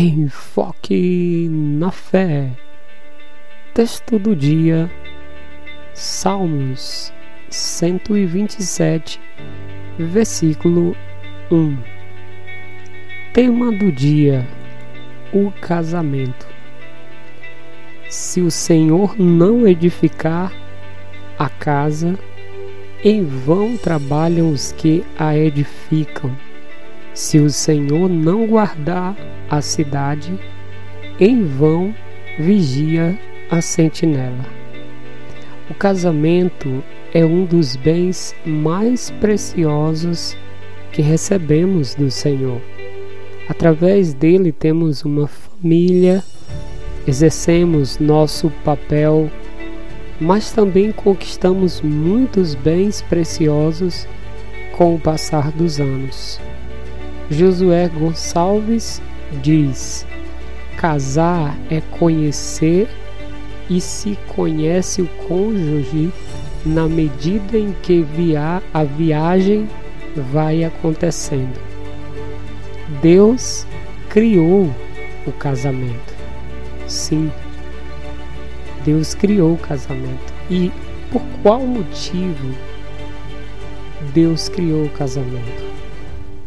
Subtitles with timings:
[0.00, 2.52] Enfoque na fé.
[3.74, 4.88] Texto do dia,
[5.92, 7.12] Salmos
[7.50, 9.20] 127,
[9.98, 10.94] versículo
[11.50, 11.76] 1.
[13.32, 14.46] Tema do dia:
[15.32, 16.46] O casamento.
[18.08, 20.52] Se o Senhor não edificar
[21.36, 22.16] a casa,
[23.02, 26.47] em vão trabalham os que a edificam.
[27.18, 29.16] Se o Senhor não guardar
[29.50, 30.38] a cidade,
[31.18, 31.92] em vão
[32.38, 33.18] vigia
[33.50, 34.46] a sentinela.
[35.68, 36.80] O casamento
[37.12, 40.36] é um dos bens mais preciosos
[40.92, 42.60] que recebemos do Senhor.
[43.48, 46.22] Através dele temos uma família,
[47.04, 49.28] exercemos nosso papel,
[50.20, 54.06] mas também conquistamos muitos bens preciosos
[54.76, 56.40] com o passar dos anos.
[57.30, 59.02] Josué Gonçalves
[59.42, 60.06] diz:
[60.76, 62.88] Casar é conhecer
[63.68, 66.10] e se conhece o cônjuge
[66.64, 69.68] na medida em que via a viagem
[70.32, 71.60] vai acontecendo.
[73.02, 73.66] Deus
[74.08, 74.72] criou
[75.26, 76.14] o casamento.
[76.86, 77.30] Sim,
[78.84, 80.32] Deus criou o casamento.
[80.50, 80.72] E
[81.12, 82.54] por qual motivo
[84.14, 85.68] Deus criou o casamento?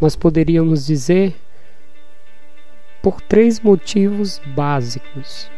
[0.00, 1.34] Nós poderíamos dizer
[3.02, 5.50] por três motivos básicos.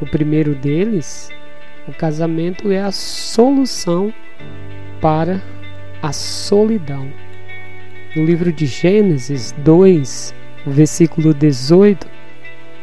[0.00, 1.30] O primeiro deles,
[1.88, 4.12] o casamento é a solução
[5.00, 5.42] para
[6.02, 7.10] a solidão.
[8.14, 10.34] No livro de Gênesis 2,
[10.66, 12.06] versículo 18,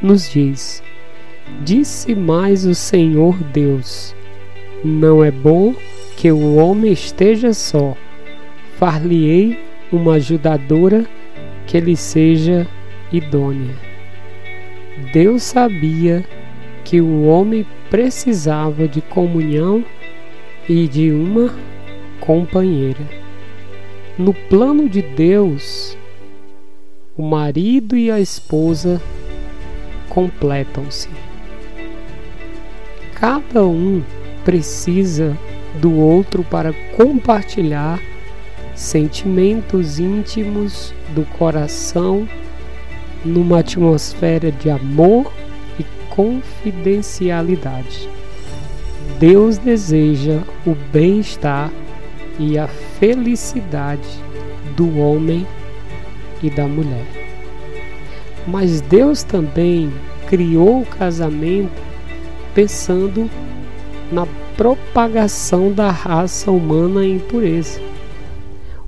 [0.02, 0.84] nos diz:
[1.64, 4.16] Disse mais o Senhor Deus:
[4.84, 5.76] Não é bom
[6.18, 7.96] que o homem esteja só.
[8.78, 11.06] Far-lhe-ei uma ajudadora
[11.68, 12.68] que lhe seja
[13.12, 13.76] idônea.
[15.14, 16.26] Deus sabia
[16.84, 19.86] que o homem precisava de comunhão
[20.68, 21.54] e de uma
[22.20, 23.08] companheira.
[24.18, 25.98] No plano de Deus,
[27.16, 29.00] o marido e a esposa
[30.10, 31.10] completam-se.
[33.14, 34.02] Cada um
[34.44, 35.38] precisa
[35.80, 38.00] do outro para compartilhar
[38.76, 42.28] sentimentos íntimos do coração
[43.24, 45.32] numa atmosfera de amor
[45.80, 48.10] e confidencialidade.
[49.20, 51.72] Deus deseja o bem-estar
[52.40, 54.10] e a felicidade
[54.76, 55.46] do homem
[56.42, 57.06] e da mulher.
[58.46, 59.94] Mas Deus também
[60.28, 61.82] criou o casamento
[62.54, 63.30] pensando
[64.12, 67.80] na propagação da raça humana em pureza.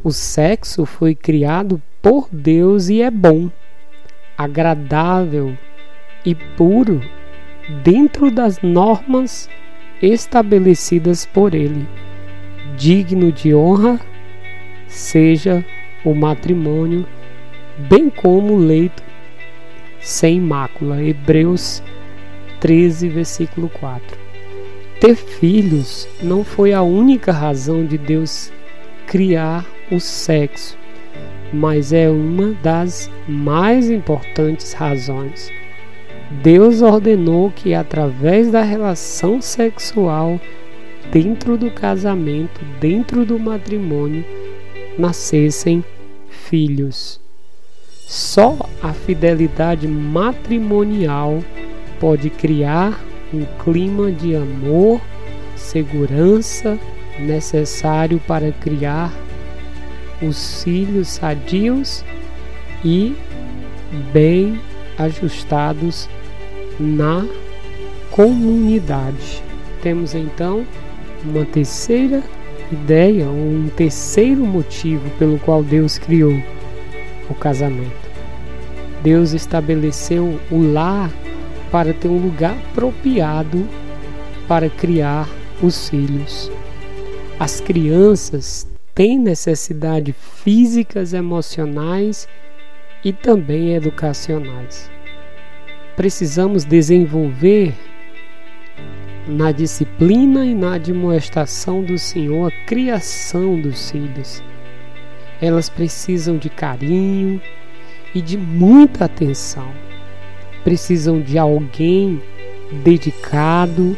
[0.05, 3.49] O sexo foi criado por Deus e é bom,
[4.37, 5.57] agradável
[6.23, 7.01] e puro
[7.83, 9.49] dentro das normas
[9.99, 11.87] estabelecidas por Ele.
[12.77, 13.99] Digno de honra
[14.87, 15.65] seja
[16.03, 17.07] o matrimônio,
[17.89, 19.01] bem como o leito
[19.99, 21.01] sem mácula.
[21.01, 21.81] Hebreus
[22.59, 24.19] 13, versículo 4.
[25.01, 28.53] Ter filhos não foi a única razão de Deus
[29.07, 30.77] criar o sexo,
[31.53, 35.51] mas é uma das mais importantes razões.
[36.41, 40.39] Deus ordenou que através da relação sexual
[41.11, 44.25] dentro do casamento, dentro do matrimônio,
[44.97, 45.83] nascessem
[46.29, 47.19] filhos.
[48.07, 51.43] Só a fidelidade matrimonial
[51.99, 53.03] pode criar
[53.33, 55.01] um clima de amor,
[55.55, 56.77] segurança
[57.19, 59.11] necessário para criar
[60.21, 62.03] os cílios sadios
[62.83, 63.15] e
[64.13, 64.59] bem
[64.97, 66.09] ajustados
[66.79, 67.25] na
[68.11, 69.43] comunidade.
[69.81, 70.65] Temos então
[71.23, 72.23] uma terceira
[72.71, 76.33] ideia, um terceiro motivo pelo qual Deus criou
[77.29, 78.05] o casamento.
[79.03, 81.11] Deus estabeleceu o lar
[81.71, 83.67] para ter um lugar apropriado
[84.47, 85.27] para criar
[85.61, 86.51] os filhos.
[87.39, 92.27] As crianças têm necessidades físicas, emocionais
[93.03, 94.89] e também educacionais.
[95.97, 97.73] Precisamos desenvolver
[99.27, 104.41] na disciplina e na admoestação do Senhor a criação dos filhos.
[105.41, 107.41] Elas precisam de carinho
[108.13, 109.69] e de muita atenção.
[110.63, 112.21] Precisam de alguém
[112.83, 113.95] dedicado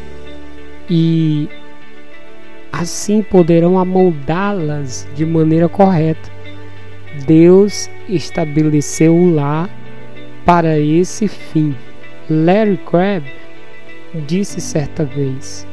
[0.90, 1.48] e
[2.72, 6.30] assim poderão amoldá-las de maneira correta.
[7.26, 9.68] Deus estabeleceu o lar
[10.44, 11.74] para esse fim.
[12.28, 13.24] Larry Crabb
[14.26, 15.66] disse certa vez: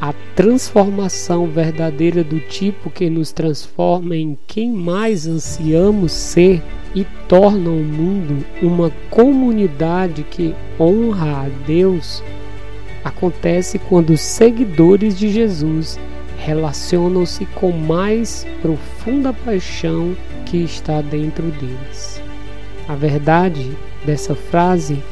[0.00, 6.60] a transformação verdadeira do tipo que nos transforma em quem mais ansiamos ser
[6.92, 12.22] e torna o mundo uma comunidade que honra a Deus
[13.04, 15.98] acontece quando os seguidores de Jesus
[16.38, 22.20] relacionam-se com mais profunda paixão que está dentro deles.
[22.88, 23.70] A verdade
[24.04, 25.02] dessa frase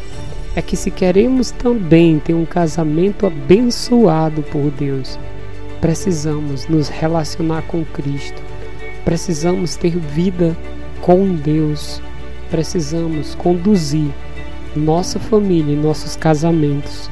[0.57, 5.19] é que se queremos também ter um casamento abençoado por Deus,
[5.81, 8.43] precisamos nos relacionar com Cristo,
[9.05, 10.57] precisamos ter vida
[11.01, 12.03] com Deus,
[12.51, 14.11] precisamos conduzir
[14.75, 17.09] nossa família e nossos casamentos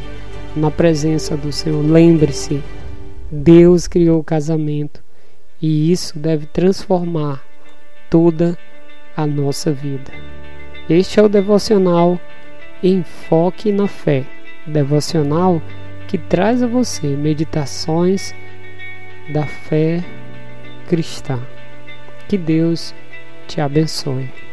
[0.58, 1.82] na presença do Senhor.
[1.82, 2.62] Lembre-se,
[3.30, 5.02] Deus criou o casamento
[5.60, 7.42] e isso deve transformar
[8.10, 8.58] toda
[9.16, 10.10] a nossa vida.
[10.88, 12.18] Este é o devocional
[12.82, 14.24] Enfoque na Fé,
[14.66, 15.60] devocional
[16.06, 18.34] que traz a você meditações
[19.32, 20.02] da fé
[20.88, 21.38] cristã.
[22.28, 22.94] Que Deus
[23.46, 24.47] te abençoe.